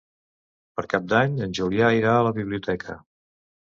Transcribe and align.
Per 0.79 0.83
Cap 0.93 1.05
d'Any 1.11 1.37
en 1.47 1.53
Julià 1.59 1.91
irà 2.01 2.15
a 2.17 2.25
la 2.29 2.33
biblioteca. 2.39 2.97